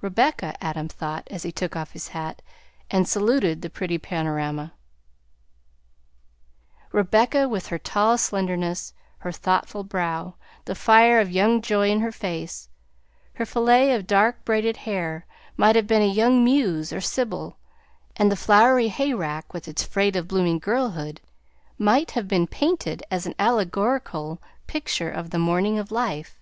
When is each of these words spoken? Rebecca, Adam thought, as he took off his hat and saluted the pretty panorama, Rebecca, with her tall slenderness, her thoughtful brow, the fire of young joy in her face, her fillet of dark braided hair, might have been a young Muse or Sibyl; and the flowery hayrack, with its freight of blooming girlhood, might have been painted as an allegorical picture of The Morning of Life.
Rebecca, 0.00 0.56
Adam 0.64 0.88
thought, 0.88 1.28
as 1.30 1.42
he 1.42 1.52
took 1.52 1.76
off 1.76 1.90
his 1.92 2.08
hat 2.08 2.40
and 2.90 3.06
saluted 3.06 3.60
the 3.60 3.68
pretty 3.68 3.98
panorama, 3.98 4.72
Rebecca, 6.92 7.46
with 7.46 7.66
her 7.66 7.76
tall 7.78 8.16
slenderness, 8.16 8.94
her 9.18 9.30
thoughtful 9.30 9.84
brow, 9.84 10.36
the 10.64 10.74
fire 10.74 11.20
of 11.20 11.30
young 11.30 11.60
joy 11.60 11.90
in 11.90 12.00
her 12.00 12.10
face, 12.10 12.70
her 13.34 13.44
fillet 13.44 13.92
of 13.92 14.06
dark 14.06 14.46
braided 14.46 14.78
hair, 14.78 15.26
might 15.58 15.76
have 15.76 15.86
been 15.86 16.00
a 16.00 16.06
young 16.06 16.42
Muse 16.42 16.90
or 16.90 17.02
Sibyl; 17.02 17.58
and 18.16 18.32
the 18.32 18.36
flowery 18.36 18.88
hayrack, 18.88 19.52
with 19.52 19.68
its 19.68 19.84
freight 19.84 20.16
of 20.16 20.26
blooming 20.26 20.58
girlhood, 20.58 21.20
might 21.76 22.12
have 22.12 22.26
been 22.28 22.46
painted 22.46 23.02
as 23.10 23.26
an 23.26 23.34
allegorical 23.38 24.40
picture 24.66 25.10
of 25.10 25.28
The 25.28 25.38
Morning 25.38 25.78
of 25.78 25.92
Life. 25.92 26.40